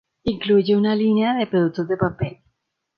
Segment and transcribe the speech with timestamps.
[0.23, 2.37] Incluye una línea de productos de papel.